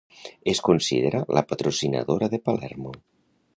[0.53, 2.91] Es considerada la patrocinadora de Palermo.